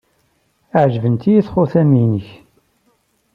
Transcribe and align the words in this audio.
Ɛejbent-iyi 0.83 1.41
txutam-nnek. 1.45 2.27